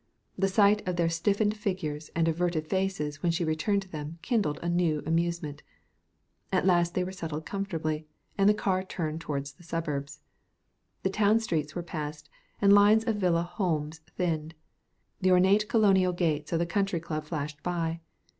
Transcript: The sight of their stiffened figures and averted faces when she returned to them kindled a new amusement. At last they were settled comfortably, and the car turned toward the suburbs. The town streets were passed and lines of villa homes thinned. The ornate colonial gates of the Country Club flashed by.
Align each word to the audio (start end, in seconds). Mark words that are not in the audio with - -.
The 0.35 0.47
sight 0.47 0.81
of 0.87 0.95
their 0.95 1.09
stiffened 1.11 1.55
figures 1.55 2.09
and 2.15 2.27
averted 2.27 2.65
faces 2.65 3.21
when 3.21 3.31
she 3.31 3.45
returned 3.45 3.83
to 3.83 3.87
them 3.87 4.17
kindled 4.23 4.57
a 4.63 4.67
new 4.67 5.03
amusement. 5.05 5.61
At 6.51 6.65
last 6.65 6.95
they 6.95 7.03
were 7.03 7.11
settled 7.11 7.45
comfortably, 7.45 8.07
and 8.35 8.49
the 8.49 8.55
car 8.55 8.81
turned 8.83 9.21
toward 9.21 9.45
the 9.45 9.61
suburbs. 9.63 10.21
The 11.03 11.11
town 11.11 11.39
streets 11.39 11.75
were 11.75 11.83
passed 11.83 12.31
and 12.59 12.73
lines 12.73 13.03
of 13.03 13.17
villa 13.17 13.43
homes 13.43 13.99
thinned. 14.17 14.55
The 15.19 15.29
ornate 15.29 15.69
colonial 15.69 16.13
gates 16.13 16.51
of 16.51 16.57
the 16.57 16.65
Country 16.65 16.99
Club 16.99 17.25
flashed 17.25 17.61
by. 17.61 18.01